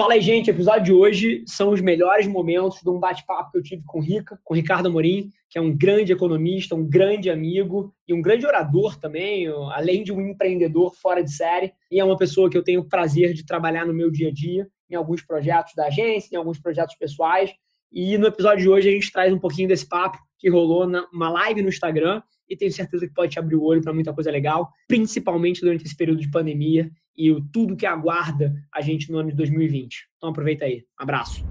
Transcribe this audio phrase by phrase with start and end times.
[0.00, 0.50] Fala aí, gente.
[0.50, 3.98] O episódio de hoje são os melhores momentos de um bate-papo que eu tive com
[3.98, 8.14] o Rica, com o Ricardo Amorim, que é um grande economista, um grande amigo e
[8.14, 11.74] um grande orador também, além de um empreendedor fora de série.
[11.90, 14.32] E é uma pessoa que eu tenho o prazer de trabalhar no meu dia a
[14.32, 17.52] dia, em alguns projetos da agência, em alguns projetos pessoais.
[17.92, 21.28] E no episódio de hoje a gente traz um pouquinho desse papo que rolou numa
[21.28, 24.30] live no Instagram e tenho certeza que pode te abrir o olho para muita coisa
[24.30, 26.90] legal, principalmente durante esse período de pandemia
[27.20, 30.08] e o tudo que aguarda a gente no ano de 2020.
[30.16, 30.84] Então aproveita aí.
[30.96, 31.44] Abraço.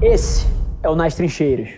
[0.00, 0.46] Esse
[0.80, 1.70] é o Nas Trincheiras.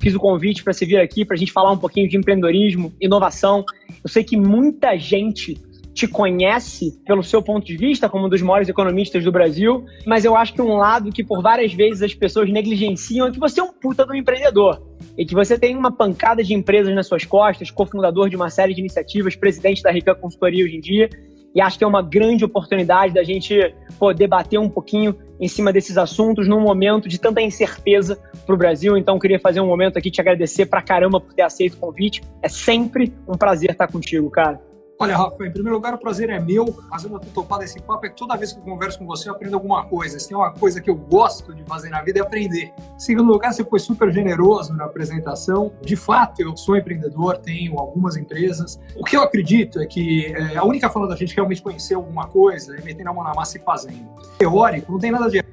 [0.00, 2.92] Fiz o convite para você vir aqui para a gente falar um pouquinho de empreendedorismo,
[3.00, 3.64] inovação.
[4.02, 5.56] Eu sei que muita gente
[5.94, 10.24] te conhece pelo seu ponto de vista como um dos maiores economistas do Brasil, mas
[10.24, 13.60] eu acho que um lado que por várias vezes as pessoas negligenciam é que você
[13.60, 14.82] é um puta do empreendedor
[15.18, 18.74] e que você tem uma pancada de empresas nas suas costas, cofundador de uma série
[18.74, 21.10] de iniciativas, presidente da Rica Consultoria hoje em dia,
[21.54, 25.72] e acho que é uma grande oportunidade da gente poder debater um pouquinho em cima
[25.72, 28.96] desses assuntos num momento de tanta incerteza para o Brasil.
[28.96, 32.22] Então, queria fazer um momento aqui te agradecer pra caramba por ter aceito o convite.
[32.40, 34.71] É sempre um prazer estar contigo, cara.
[35.02, 36.72] Olha, Rafa, em primeiro lugar, o prazer é meu.
[36.88, 39.32] Fazendo ter topado esse papo é que toda vez que eu converso com você, eu
[39.32, 40.16] aprendo alguma coisa.
[40.16, 42.72] Se tem uma coisa que eu gosto de fazer na vida é aprender.
[42.94, 45.72] Em segundo lugar, você foi super generoso na apresentação.
[45.82, 48.78] De fato, eu sou empreendedor, tenho algumas empresas.
[48.94, 52.28] O que eu acredito é que é, a única forma da gente realmente conhecer alguma
[52.28, 54.08] coisa é metendo a mão na massa e fazendo.
[54.38, 55.44] Teórico, não tem nada de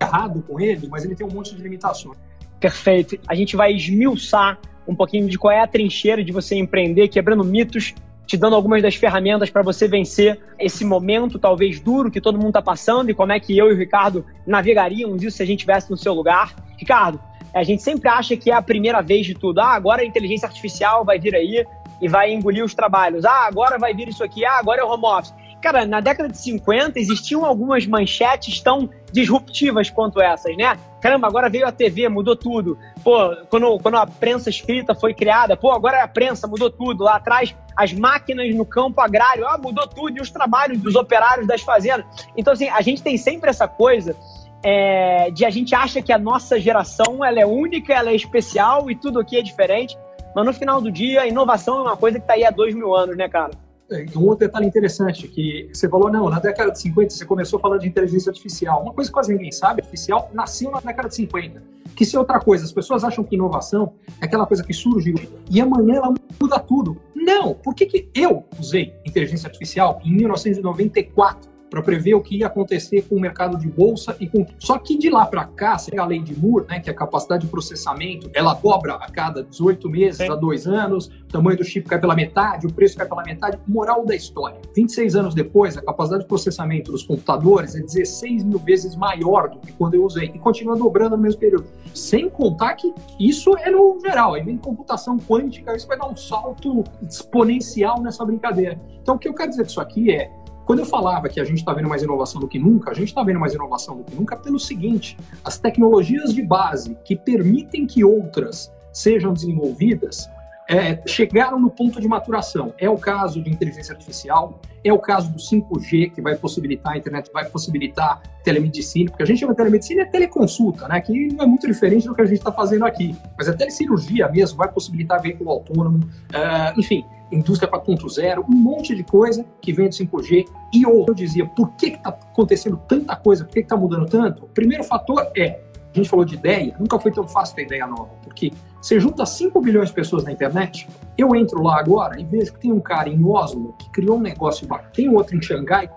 [0.00, 2.16] errado com ele, mas ele tem um monte de limitações.
[2.60, 3.18] Perfeito.
[3.26, 7.42] A gente vai esmiuçar um pouquinho de qual é a trincheira de você empreender, quebrando
[7.42, 7.94] mitos
[8.26, 12.48] te dando algumas das ferramentas para você vencer esse momento talvez duro que todo mundo
[12.48, 15.60] está passando e como é que eu e o Ricardo navegaríamos isso se a gente
[15.60, 16.54] estivesse no seu lugar.
[16.78, 17.20] Ricardo,
[17.54, 19.60] a gente sempre acha que é a primeira vez de tudo.
[19.60, 21.64] Ah, agora a inteligência artificial vai vir aí
[22.00, 23.24] e vai engolir os trabalhos.
[23.24, 24.44] Ah, agora vai vir isso aqui.
[24.44, 25.32] Ah, agora é o home office.
[25.64, 30.76] Cara, na década de 50 existiam algumas manchetes tão disruptivas quanto essas, né?
[31.00, 32.76] Caramba, agora veio a TV, mudou tudo.
[33.02, 37.04] Pô, quando, quando a prensa escrita foi criada, pô, agora a prensa, mudou tudo.
[37.04, 40.18] Lá atrás, as máquinas no campo agrário, ah, mudou tudo.
[40.18, 42.04] E os trabalhos dos operários das fazendas.
[42.36, 44.14] Então, assim, a gente tem sempre essa coisa
[44.62, 48.90] é, de a gente acha que a nossa geração ela é única, ela é especial
[48.90, 49.96] e tudo aqui é diferente.
[50.36, 52.94] Mas no final do dia, inovação é uma coisa que está aí há dois mil
[52.94, 53.63] anos, né, cara?
[53.90, 57.58] É, um outro detalhe interessante, que você falou, não, na década de 50 você começou
[57.58, 58.82] falando de inteligência artificial.
[58.82, 61.62] Uma coisa que quase ninguém sabe, artificial nasceu na década de 50.
[61.94, 65.14] Que se outra coisa, as pessoas acham que inovação é aquela coisa que surge
[65.50, 66.96] e amanhã ela muda tudo.
[67.14, 71.53] Não, por que, que eu usei inteligência artificial em 1994?
[71.74, 74.46] Para prever o que ia acontecer com o mercado de bolsa e com.
[74.60, 76.96] Só que de lá para cá, você a lei de Moore, né, que é a
[76.96, 80.30] capacidade de processamento, ela dobra a cada 18 meses Sim.
[80.30, 83.58] a dois anos, o tamanho do chip cai pela metade, o preço cai pela metade.
[83.66, 88.58] Moral da história: 26 anos depois, a capacidade de processamento dos computadores é 16 mil
[88.60, 91.66] vezes maior do que quando eu usei e continua dobrando no mesmo período.
[91.92, 96.16] Sem contar que isso é no geral, aí vem computação quântica, isso vai dar um
[96.16, 98.80] salto exponencial nessa brincadeira.
[99.02, 100.30] Então, o que eu quero dizer disso aqui é
[100.64, 103.08] quando eu falava que a gente está vendo mais inovação do que nunca, a gente
[103.08, 107.86] está vendo mais inovação do que nunca pelo seguinte: as tecnologias de base que permitem
[107.86, 110.28] que outras sejam desenvolvidas
[110.68, 112.74] é, chegaram no ponto de maturação.
[112.78, 116.98] É o caso de inteligência artificial, é o caso do 5G, que vai possibilitar a
[116.98, 121.00] internet, vai possibilitar telemedicina, porque a gente chama telemedicina é teleconsulta, né?
[121.00, 123.16] Que não é muito diferente do que a gente está fazendo aqui.
[123.36, 129.02] Mas a telecirurgia mesmo vai possibilitar veículo autônomo, uh, enfim indústria 4.0, um monte de
[129.02, 130.46] coisa que vem do 5G.
[130.72, 133.44] E eu dizia, por que está acontecendo tanta coisa?
[133.44, 134.44] Por que está mudando tanto?
[134.44, 135.60] O primeiro fator é,
[135.94, 139.24] a gente falou de ideia, nunca foi tão fácil ter ideia nova, porque você junta
[139.24, 142.80] 5 bilhões de pessoas na internet, eu entro lá agora e vejo que tem um
[142.80, 145.88] cara em Oslo que criou um negócio bacana, tem outro em Xangai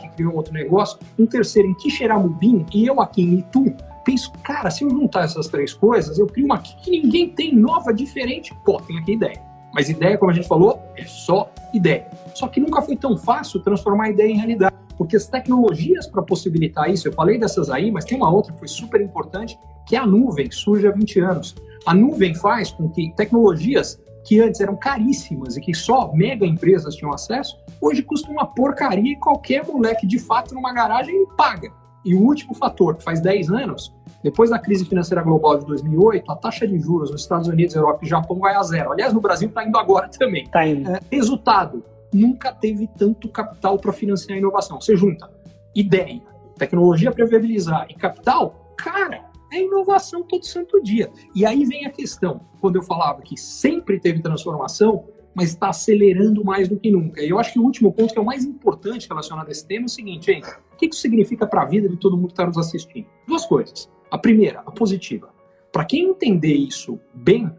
[0.00, 4.70] que criou outro negócio, um terceiro em Quixeramobim e eu aqui em Itu, penso, cara,
[4.70, 8.80] se eu juntar essas três coisas, eu crio uma que ninguém tem, nova, diferente, pô,
[8.80, 9.40] tem aqui ideia.
[9.72, 12.06] Mas ideia, como a gente falou, é só ideia.
[12.34, 16.90] Só que nunca foi tão fácil transformar ideia em realidade, porque as tecnologias para possibilitar
[16.90, 19.98] isso, eu falei dessas aí, mas tem uma outra que foi super importante, que é
[19.98, 21.54] a nuvem, que surge há 20 anos.
[21.86, 26.96] A nuvem faz com que tecnologias que antes eram caríssimas e que só mega empresas
[26.96, 31.70] tinham acesso, hoje custam uma porcaria e qualquer moleque de fato numa garagem paga.
[32.04, 36.30] E o último fator, que faz 10 anos, depois da crise financeira global de 2008,
[36.30, 38.92] a taxa de juros nos Estados Unidos, Europa e Japão vai a zero.
[38.92, 40.46] Aliás, no Brasil está indo agora também.
[40.46, 40.90] Tá indo.
[40.90, 41.82] É, resultado,
[42.14, 44.80] nunca teve tanto capital para financiar a inovação.
[44.80, 45.30] Você junta
[45.74, 46.22] ideia,
[46.56, 51.10] tecnologia para viabilizar e capital, cara, é inovação todo santo dia.
[51.34, 56.44] E aí vem a questão, quando eu falava que sempre teve transformação, mas está acelerando
[56.44, 57.20] mais do que nunca.
[57.20, 59.66] E eu acho que o último ponto, que é o mais importante relacionado a esse
[59.66, 60.42] tema, é o seguinte, hein?
[60.72, 63.06] O que isso significa para a vida de todo mundo que está nos assistindo?
[63.26, 63.90] Duas coisas.
[64.10, 65.34] A primeira, a positiva.
[65.72, 67.50] Para quem entender isso bem,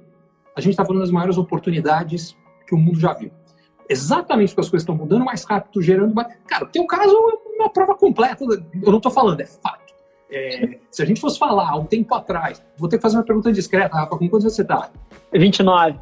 [0.55, 2.35] a gente está falando das maiores oportunidades
[2.65, 3.31] que o mundo já viu.
[3.87, 6.27] Exatamente porque as coisas estão mudando mais rápido, gerando mais.
[6.47, 7.15] Cara, tem um caso,
[7.55, 8.43] uma prova completa.
[8.43, 9.93] Eu não estou falando, é fato.
[10.29, 13.53] É, se a gente fosse falar um tempo atrás, vou ter que fazer uma pergunta
[13.53, 14.89] discreta, Rafa, com quantos você está?
[15.31, 15.99] 29.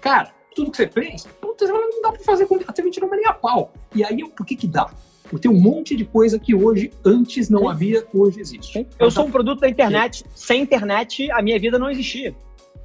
[0.00, 3.32] Cara, tudo que você fez, putz, não dá para fazer com até 29 nem a
[3.32, 3.72] pau.
[3.94, 4.90] E aí, por que que dá?
[5.22, 7.68] Porque tem um monte de coisa que hoje, antes não Sim.
[7.68, 8.78] havia, hoje existe.
[8.78, 10.18] Eu então, sou um produto da internet.
[10.18, 10.24] Sim.
[10.34, 12.34] Sem internet, a minha vida não existia.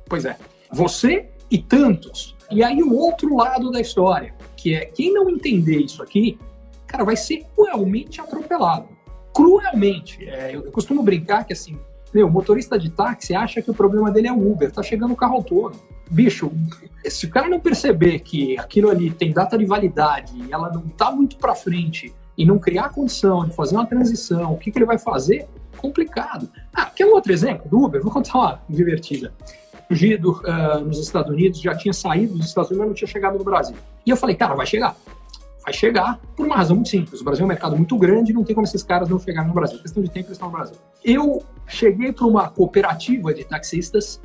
[0.06, 0.38] Pois é.
[0.72, 2.36] Você e tantos.
[2.50, 6.40] E aí o outro lado da história, que é quem não entender isso aqui,
[6.86, 8.88] cara, vai ser cruelmente atropelado.
[9.34, 10.28] Cruelmente.
[10.28, 11.78] É, eu, eu, costumo brincar que assim,
[12.14, 15.14] meu, o motorista de táxi acha que o problema dele é o Uber, tá chegando
[15.14, 15.80] o carro autônomo.
[16.10, 16.50] Bicho,
[17.06, 20.84] se o cara não perceber que aquilo ali tem data de validade e ela não
[20.84, 24.78] tá muito para frente e não criar condição de fazer uma transição, o que, que
[24.78, 25.48] ele vai fazer?
[25.76, 26.50] Complicado.
[26.74, 28.02] Ah, quer um outro exemplo do Uber?
[28.02, 29.34] Vou contar uma divertida
[29.88, 33.38] fugido uh, nos Estados Unidos, já tinha saído dos Estados Unidos, mas não tinha chegado
[33.38, 33.76] no Brasil.
[34.06, 34.96] E eu falei, cara, vai chegar.
[35.64, 37.20] Vai chegar por uma razão muito simples.
[37.22, 39.54] O Brasil é um mercado muito grande, não tem como esses caras não chegarem no
[39.54, 39.80] Brasil.
[39.80, 40.76] Questão de tempo eles estão no Brasil.
[41.04, 44.22] Eu cheguei para uma cooperativa de taxistas,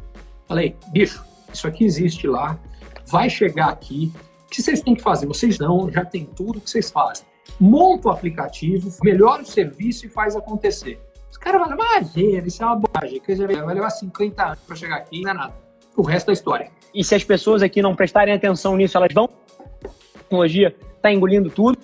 [0.46, 2.58] falei, bicho, isso aqui existe lá,
[3.06, 4.12] vai chegar aqui.
[4.46, 5.26] O que vocês têm que fazer?
[5.26, 7.24] Vocês não, já tem tudo que vocês fazem.
[7.58, 11.00] Monta o aplicativo, melhora o serviço e faz acontecer.
[11.42, 15.22] Caras falam, imagina, isso é uma bobagem, que vai levar 50 anos para chegar aqui,
[15.22, 15.54] não é nada.
[15.96, 16.70] O resto é história.
[16.94, 19.28] E se as pessoas aqui não prestarem atenção nisso, elas vão.
[19.84, 21.76] A tecnologia está engolindo tudo.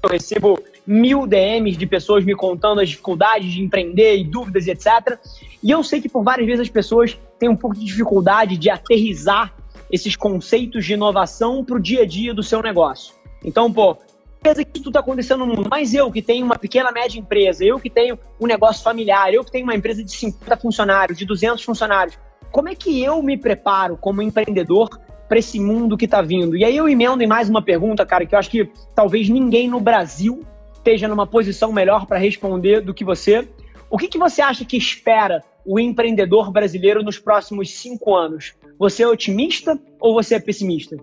[0.00, 4.70] Eu recebo mil DMs de pessoas me contando as dificuldades de empreender e dúvidas e
[4.70, 5.18] etc.
[5.60, 8.70] E eu sei que por várias vezes as pessoas têm um pouco de dificuldade de
[8.70, 9.52] aterrizar
[9.90, 13.14] esses conceitos de inovação para o dia a dia do seu negócio.
[13.44, 13.96] Então, pô,
[14.42, 17.64] certeza que tudo está acontecendo no mundo, mas eu que tenho uma pequena, média empresa,
[17.64, 21.24] eu que tenho um negócio familiar, eu que tenho uma empresa de 50 funcionários, de
[21.24, 22.18] 200 funcionários,
[22.50, 26.56] como é que eu me preparo como empreendedor para esse mundo que está vindo?
[26.56, 29.68] E aí eu emendo em mais uma pergunta, cara, que eu acho que talvez ninguém
[29.68, 30.44] no Brasil
[30.74, 33.48] esteja numa posição melhor para responder do que você.
[33.88, 38.54] O que, que você acha que espera o empreendedor brasileiro nos próximos cinco anos?
[38.78, 40.96] Você é otimista ou você é pessimista?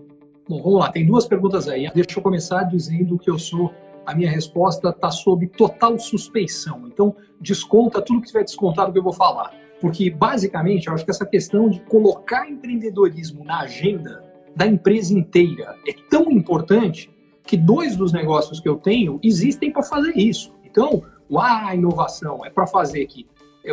[0.50, 1.88] Bom, vamos lá, tem duas perguntas aí.
[1.94, 3.72] Deixa eu começar dizendo que eu sou.
[4.04, 6.88] A minha resposta está sob total suspeição.
[6.88, 9.54] Então, desconta tudo que tiver descontado que eu vou falar.
[9.80, 14.24] Porque, basicamente, eu acho que essa questão de colocar empreendedorismo na agenda
[14.56, 17.08] da empresa inteira é tão importante
[17.44, 20.52] que dois dos negócios que eu tenho existem para fazer isso.
[20.64, 23.24] Então, o A inovação é para fazer aqui.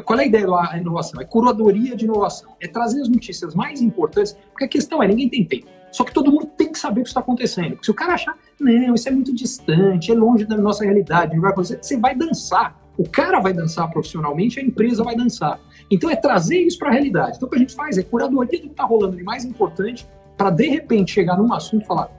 [0.03, 1.21] Qual é a ideia da inovação?
[1.21, 2.51] É curadoria de inovação.
[2.59, 5.67] É trazer as notícias mais importantes, porque a questão é, ninguém tem tempo.
[5.91, 7.71] Só que todo mundo tem que saber o que está acontecendo.
[7.71, 11.33] Porque se o cara achar, não, isso é muito distante, é longe da nossa realidade,
[11.33, 12.79] não vai acontecer, você vai dançar.
[12.97, 15.59] O cara vai dançar profissionalmente, a empresa vai dançar.
[15.89, 17.37] Então é trazer isso para a realidade.
[17.37, 20.07] Então o que a gente faz é curadoria do que está rolando de mais importante
[20.35, 22.09] para de repente chegar num assunto e falar,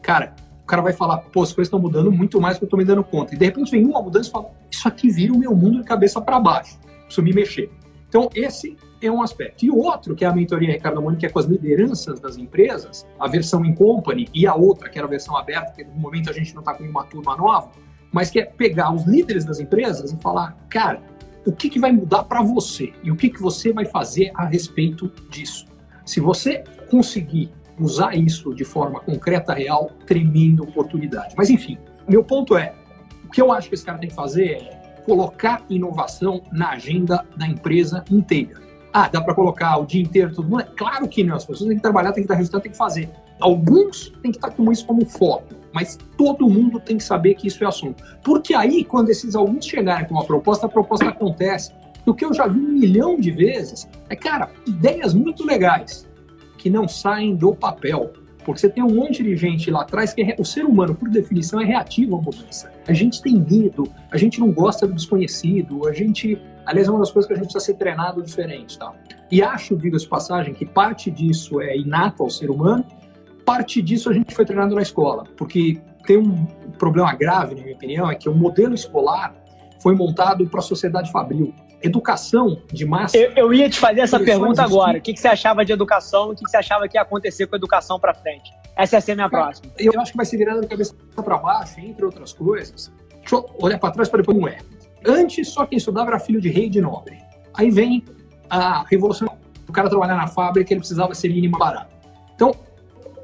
[0.00, 2.66] cara, o cara vai falar, pô, as coisas estão mudando muito mais do que eu
[2.66, 3.34] estou me dando conta.
[3.34, 5.84] E de repente vem uma mudança e fala, isso aqui vira o meu mundo de
[5.84, 6.78] cabeça para baixo.
[7.08, 7.70] Preciso me mexer.
[8.08, 9.64] Então esse é um aspecto.
[9.64, 12.36] E o outro, que é a mentoria Ricardo Moni, que é com as lideranças das
[12.36, 15.96] empresas, a versão in company e a outra, que era a versão aberta, que no
[15.96, 17.70] momento a gente não está com uma turma nova,
[18.12, 21.02] mas que é pegar os líderes das empresas e falar, cara,
[21.46, 24.44] o que, que vai mudar para você e o que, que você vai fazer a
[24.44, 25.66] respeito disso.
[26.04, 31.34] Se você conseguir usar isso de forma concreta, real, tremenda oportunidade.
[31.36, 32.74] Mas enfim, meu ponto é,
[33.24, 34.77] o que eu acho que esse cara tem que fazer é
[35.08, 38.60] colocar inovação na agenda da empresa inteira.
[38.92, 40.60] Ah, dá para colocar o dia inteiro todo mundo?
[40.60, 41.34] É claro que não.
[41.34, 43.08] As pessoas têm que trabalhar, têm que dar resultado, têm que fazer.
[43.40, 47.46] Alguns têm que estar com isso como foco, mas todo mundo tem que saber que
[47.46, 48.04] isso é assunto.
[48.22, 51.72] Porque aí, quando esses alguns chegarem com uma proposta, a proposta acontece.
[52.04, 56.06] O que eu já vi um milhão de vezes é, cara, ideias muito legais
[56.58, 58.12] que não saem do papel.
[58.44, 61.08] Porque você tem um monte de gente lá atrás que é, o ser humano, por
[61.08, 62.70] definição, é reativo à mudança.
[62.86, 67.00] A gente tem medo, a gente não gosta do desconhecido, a gente Aliás, é uma
[67.00, 68.78] das coisas que a gente precisa ser treinado diferente.
[68.78, 68.92] Tá?
[69.30, 72.84] E acho, diga-se de passagem, que parte disso é inato ao ser humano,
[73.42, 75.24] parte disso a gente foi treinado na escola.
[75.34, 76.44] Porque tem um
[76.78, 79.34] problema grave, na minha opinião, é que o modelo escolar
[79.80, 81.54] foi montado para a sociedade fabril.
[81.82, 83.16] Educação de massa.
[83.16, 84.98] Eu, eu ia te fazer essa pergunta agora.
[84.98, 86.30] O que, que você achava de educação?
[86.30, 88.52] O que, que você achava que ia acontecer com a educação para frente?
[88.76, 89.70] Essa ia ser a minha próxima.
[89.78, 92.92] Eu acho que vai se virando de cabeça para baixo, entre outras coisas.
[93.20, 94.58] Deixa eu olhar para trás para depois não é.
[95.06, 97.18] Antes, só quem estudava era filho de rei e de nobre.
[97.54, 98.04] Aí vem
[98.50, 99.36] a revolução.
[99.68, 101.94] O cara trabalhar na fábrica, ele precisava ser mínimo barato.
[102.34, 102.52] Então,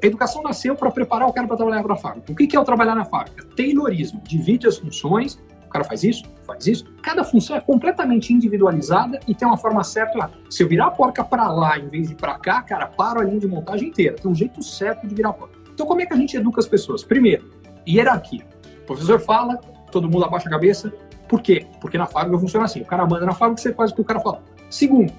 [0.01, 2.31] A educação nasceu para preparar o cara para trabalhar na fábrica.
[2.31, 3.43] O que é o trabalhar na fábrica?
[3.55, 4.21] Taylorismo.
[4.23, 6.85] Divide as funções, o cara faz isso, faz isso.
[7.01, 10.31] Cada função é completamente individualizada e tem uma forma certa.
[10.49, 13.23] Se eu virar a porca para lá em vez de para cá, cara, paro a
[13.23, 14.15] linha de montagem inteira.
[14.15, 15.55] Tem um jeito certo de virar a porca.
[15.73, 17.03] Então, como é que a gente educa as pessoas?
[17.03, 17.51] Primeiro,
[17.87, 18.45] hierarquia.
[18.83, 19.57] O professor fala,
[19.91, 20.93] todo mundo abaixa a cabeça.
[21.27, 21.65] Por quê?
[21.81, 22.81] Porque na fábrica funciona assim.
[22.81, 24.41] O cara manda na fábrica, você faz o que o cara fala.
[24.69, 25.11] Segundo,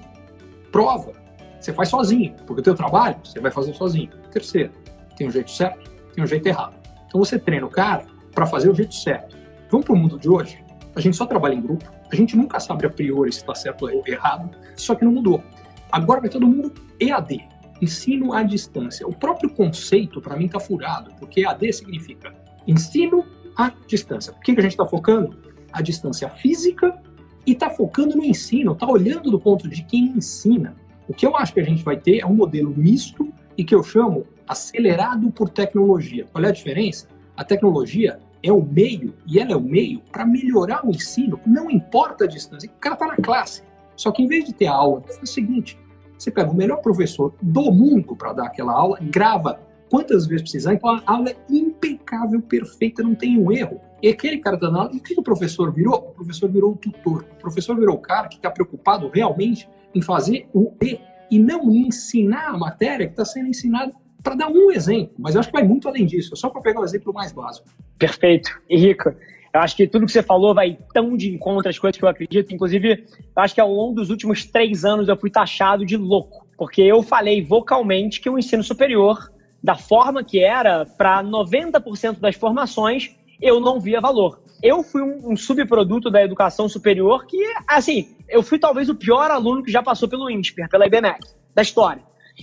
[0.71, 1.11] prova.
[1.59, 4.09] Você faz sozinho, porque o teu trabalho você vai fazer sozinho.
[4.31, 4.71] Terceiro,
[5.15, 6.75] tem um jeito certo, tem um jeito errado.
[7.07, 9.36] Então você treina o cara para fazer o jeito certo.
[9.69, 10.63] Vamos para o mundo de hoje?
[10.95, 13.85] A gente só trabalha em grupo, a gente nunca sabe a priori se está certo
[13.85, 15.43] ou errado, só que não mudou.
[15.91, 17.47] Agora vai todo mundo EAD,
[17.81, 19.05] ensino à distância.
[19.07, 22.33] O próprio conceito, para mim, está furado, porque EAD significa
[22.65, 24.33] ensino à distância.
[24.33, 25.37] O que, que a gente está focando?
[25.71, 26.97] A distância física
[27.45, 30.75] e está focando no ensino, está olhando do ponto de quem ensina.
[31.07, 33.75] O que eu acho que a gente vai ter é um modelo misto e que
[33.75, 36.25] eu chamo acelerado por tecnologia.
[36.31, 37.07] Qual é a diferença?
[37.35, 41.69] A tecnologia é o meio, e ela é o meio para melhorar o ensino, não
[41.69, 42.69] importa a distância.
[42.69, 43.63] O cara está na classe.
[43.95, 45.77] Só que em vez de ter a aula, faz o seguinte:
[46.17, 50.73] você pega o melhor professor do mundo para dar aquela aula, grava quantas vezes precisar,
[50.73, 53.79] então a aula é impecável, perfeita, não tem um erro.
[54.01, 56.09] E aquele cara dando aula, e o que o professor virou?
[56.09, 57.25] O professor virou o tutor.
[57.31, 61.71] O professor virou o cara que está preocupado realmente em fazer o E e não
[61.71, 63.93] ensinar a matéria que está sendo ensinada
[64.27, 65.13] para dar um exemplo.
[65.17, 67.31] Mas eu acho que vai muito além disso, só para pegar o um exemplo mais
[67.31, 67.67] básico.
[67.97, 68.49] Perfeito.
[68.69, 69.05] Henrique,
[69.53, 72.09] eu acho que tudo que você falou vai tão de encontro às coisas que eu
[72.09, 72.53] acredito.
[72.53, 73.05] Inclusive,
[73.35, 76.81] eu acho que ao longo dos últimos três anos eu fui taxado de louco, porque
[76.81, 79.31] eu falei vocalmente que o ensino superior,
[79.63, 84.41] da forma que era, para 90% das formações, eu não via valor.
[84.61, 89.31] Eu fui um, um, subproduto da educação superior que, assim, eu fui talvez o pior
[89.31, 91.19] aluno que já passou pelo INSPER, pela IBMEC,
[91.55, 92.01] da história.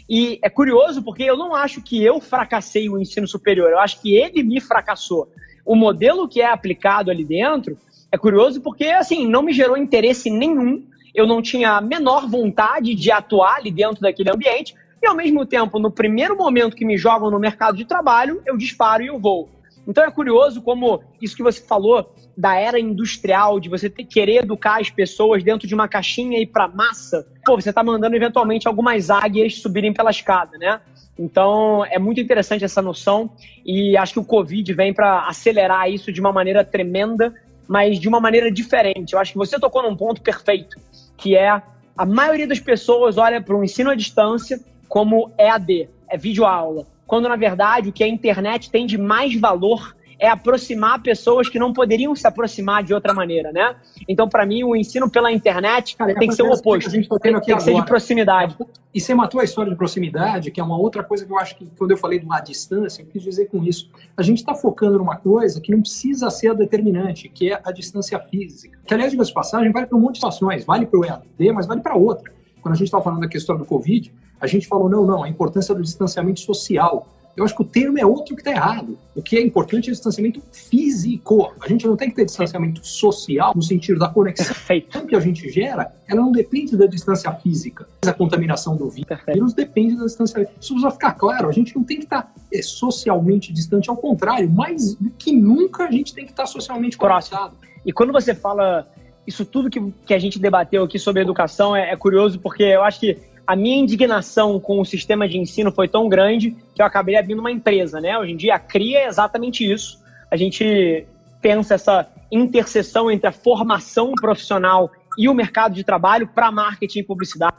[0.09, 4.01] E é curioso porque eu não acho que eu fracassei o ensino superior, eu acho
[4.01, 5.29] que ele me fracassou.
[5.65, 7.79] O modelo que é aplicado ali dentro
[8.11, 10.85] é curioso porque, assim, não me gerou interesse nenhum,
[11.15, 15.45] eu não tinha a menor vontade de atuar ali dentro daquele ambiente, e ao mesmo
[15.45, 19.19] tempo, no primeiro momento que me jogam no mercado de trabalho, eu disparo e eu
[19.19, 19.49] vou.
[19.87, 24.43] Então é curioso como isso que você falou da era industrial, de você ter, querer
[24.43, 28.67] educar as pessoas dentro de uma caixinha e para massa, pô, você está mandando eventualmente
[28.67, 30.81] algumas águias subirem pela escada, né?
[31.19, 33.31] Então é muito interessante essa noção
[33.65, 37.33] e acho que o Covid vem para acelerar isso de uma maneira tremenda,
[37.69, 39.13] mas de uma maneira diferente.
[39.13, 40.77] Eu acho que você tocou num ponto perfeito,
[41.17, 41.63] que é
[41.97, 47.29] a maioria das pessoas olha para o ensino à distância como EAD, é videoaula quando
[47.29, 51.73] na verdade o que a internet tem de mais valor é aproximar pessoas que não
[51.73, 53.77] poderiam se aproximar de outra maneira, né?
[54.09, 56.91] Então, para mim, o ensino pela internet Cara, tem que ser o oposto.
[56.91, 58.57] Que tá tem, tem que ser de proximidade.
[58.93, 61.57] E você matou a história de proximidade, que é uma outra coisa que eu acho
[61.57, 63.89] que, quando eu falei de uma distância, eu quis dizer com isso.
[64.17, 67.71] A gente está focando numa coisa que não precisa ser a determinante, que é a
[67.71, 68.77] distância física.
[68.85, 70.65] Que, aliás, de passagem, vale para um monte de situações.
[70.65, 72.33] Vale para o EAD, mas vale para outra.
[72.61, 75.29] Quando a gente estava falando da questão do Covid, a gente falou, não, não, a
[75.29, 77.09] importância do distanciamento social.
[77.37, 78.97] Eu acho que o termo é outro que está errado.
[79.15, 81.53] O que é importante é o distanciamento físico.
[81.61, 85.05] A gente não tem que ter distanciamento social no sentido da conexão Perfeito.
[85.05, 87.89] que a gente gera, ela não depende da distância física.
[88.07, 89.55] A contaminação do vírus Perfeito.
[89.57, 90.43] depende da distância.
[90.61, 91.49] Isso precisa ficar claro.
[91.49, 95.33] A gente não tem que estar tá, é, socialmente distante, ao contrário, mais do que
[95.33, 97.57] nunca a gente tem que estar tá socialmente conectado.
[97.85, 98.89] E quando você fala
[99.27, 102.83] isso tudo que, que a gente debateu aqui sobre educação é, é curioso porque eu
[102.83, 106.87] acho que a minha indignação com o sistema de ensino foi tão grande que eu
[106.87, 108.19] acabei abrindo uma empresa, né?
[108.19, 109.99] Hoje em dia a CRIA é exatamente isso.
[110.31, 111.07] A gente
[111.43, 117.03] pensa essa interseção entre a formação profissional e o mercado de trabalho para marketing e
[117.03, 117.57] publicidade.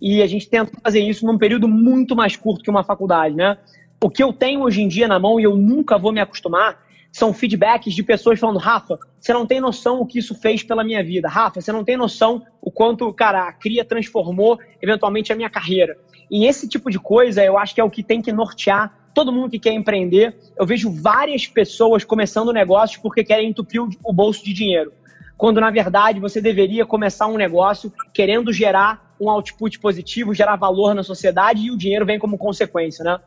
[0.00, 3.58] E a gente tenta fazer isso num período muito mais curto que uma faculdade, né?
[4.02, 6.78] O que eu tenho hoje em dia na mão e eu nunca vou me acostumar
[7.10, 10.84] são feedbacks de pessoas falando, Rafa, você não tem noção o que isso fez pela
[10.84, 11.28] minha vida.
[11.28, 15.96] Rafa, você não tem noção o quanto, cara, a cria transformou eventualmente a minha carreira.
[16.30, 19.32] E esse tipo de coisa eu acho que é o que tem que nortear todo
[19.32, 20.36] mundo que quer empreender.
[20.56, 24.92] Eu vejo várias pessoas começando negócios porque querem entupir o bolso de dinheiro.
[25.36, 30.94] Quando, na verdade, você deveria começar um negócio querendo gerar um output positivo, gerar valor
[30.94, 33.18] na sociedade e o dinheiro vem como consequência, né?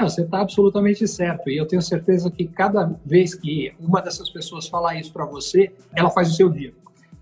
[0.00, 1.50] Não, você está absolutamente certo.
[1.50, 5.70] E eu tenho certeza que cada vez que uma dessas pessoas falar isso para você,
[5.94, 6.72] ela faz o seu dia.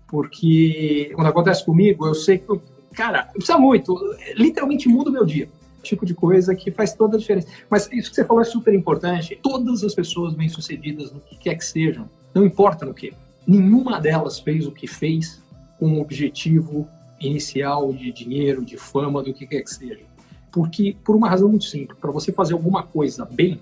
[0.07, 2.47] Porque quando acontece comigo, eu sei que,
[2.93, 3.99] cara, precisa muito,
[4.33, 5.49] literalmente muda o meu dia.
[5.83, 7.49] Tipo de coisa que faz toda a diferença.
[7.69, 9.37] Mas isso que você falou é super importante.
[9.43, 13.13] Todas as pessoas bem-sucedidas, no que quer que sejam, não importa no que,
[13.45, 15.43] nenhuma delas fez o que fez
[15.77, 16.87] com o objetivo
[17.19, 20.08] inicial de dinheiro, de fama, do que quer que seja
[20.51, 23.59] Porque, por uma razão muito simples, para você fazer alguma coisa bem,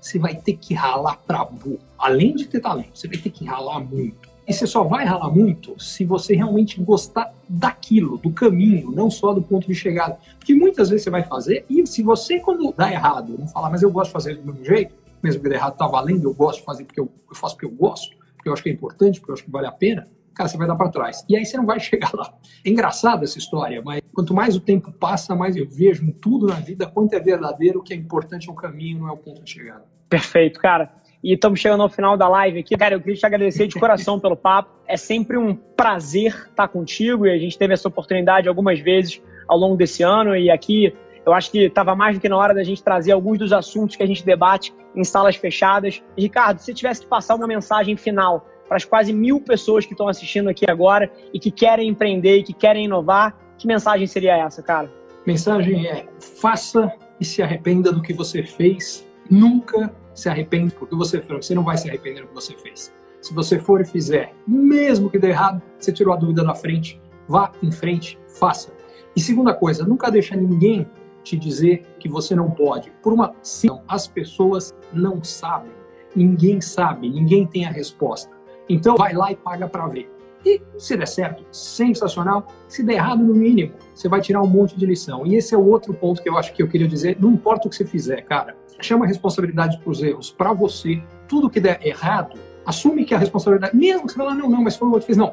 [0.00, 1.78] você vai ter que ralar pra burro.
[1.98, 4.28] Além de ter talento, você vai ter que ralar muito.
[4.46, 9.32] E você só vai ralar muito se você realmente gostar daquilo, do caminho, não só
[9.32, 10.18] do ponto de chegada.
[10.38, 13.82] Porque muitas vezes você vai fazer, e se você, quando dá errado, não falar, mas
[13.82, 16.58] eu gosto de fazer do mesmo jeito, mesmo que dê errado, tá valendo, eu gosto
[16.58, 19.18] de fazer porque eu, eu faço porque eu gosto, porque eu acho que é importante,
[19.18, 21.24] porque eu acho que vale a pena, cara, você vai dar para trás.
[21.28, 22.32] E aí você não vai chegar lá.
[22.64, 26.46] É engraçado essa história, mas quanto mais o tempo passa, mais eu vejo em tudo
[26.46, 29.16] na vida quanto é verdadeiro, o que é importante é o caminho, não é o
[29.16, 29.84] ponto de chegada.
[30.08, 30.92] Perfeito, cara.
[31.22, 32.76] E estamos chegando ao final da live aqui.
[32.76, 34.70] Cara, eu queria te agradecer de coração pelo papo.
[34.86, 39.56] É sempre um prazer estar contigo e a gente teve essa oportunidade algumas vezes ao
[39.56, 42.62] longo desse ano e aqui eu acho que estava mais do que na hora da
[42.62, 46.02] gente trazer alguns dos assuntos que a gente debate em salas fechadas.
[46.16, 50.08] Ricardo, se tivesse que passar uma mensagem final para as quase mil pessoas que estão
[50.08, 54.64] assistindo aqui agora e que querem empreender e que querem inovar, que mensagem seria essa,
[54.64, 54.92] cara?
[55.24, 59.06] Mensagem é: faça e se arrependa do que você fez.
[59.30, 61.46] Nunca se arrepende porque você fez.
[61.46, 62.92] Você não vai se arrepender do que você fez.
[63.20, 67.00] Se você for e fizer, mesmo que dê errado, você tirou a dúvida da frente,
[67.28, 68.72] vá em frente, faça.
[69.14, 70.84] E segunda coisa, nunca deixa ninguém
[71.22, 72.90] te dizer que você não pode.
[73.00, 75.70] Por uma sim, as pessoas não sabem.
[76.14, 78.33] Ninguém sabe, ninguém tem a resposta.
[78.68, 80.10] Então vai lá e paga para ver.
[80.44, 82.46] E se der certo, sensacional.
[82.68, 85.26] Se der errado, no mínimo, você vai tirar um monte de lição.
[85.26, 87.16] E esse é o outro ponto que eu acho que eu queria dizer.
[87.18, 88.54] Não importa o que você fizer, cara.
[88.80, 91.02] Chama a responsabilidade para os erros para você.
[91.26, 94.76] Tudo que der errado, assume que a responsabilidade, mesmo que você fale, não, não, mas
[94.76, 95.16] foi o outro que fez.
[95.16, 95.32] Não.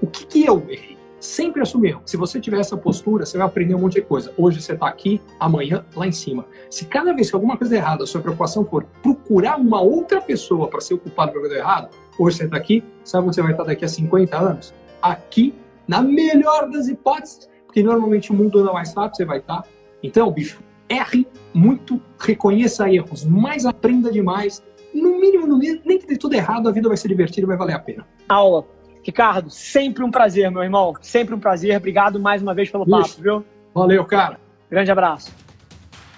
[0.00, 0.96] O que, que eu errei?
[1.18, 1.98] sempre assumir.
[2.04, 4.32] Se você tiver essa postura, você vai aprender um monte de coisa.
[4.36, 6.46] Hoje você está aqui, amanhã lá em cima.
[6.70, 10.68] Se cada vez que alguma coisa errada, a sua preocupação for procurar uma outra pessoa
[10.68, 13.64] para ser o culpado pelo errado, hoje você está aqui, sabe onde você vai estar
[13.64, 14.74] daqui a 50 anos?
[15.00, 15.54] Aqui,
[15.86, 19.64] na melhor das hipóteses, porque normalmente o mundo anda mais rápido, você vai estar.
[20.02, 24.62] Então, bicho, erre muito, reconheça erros, mas aprenda demais.
[24.94, 27.48] No mínimo, no mínimo, nem que dê tudo errado, a vida vai ser divertida e
[27.48, 28.06] vai valer a pena.
[28.28, 28.64] Aula
[29.06, 30.92] Ricardo, sempre um prazer, meu irmão.
[31.00, 31.76] Sempre um prazer.
[31.76, 33.44] Obrigado mais uma vez pelo papo, viu?
[33.72, 34.40] Valeu, cara.
[34.68, 35.45] Grande abraço.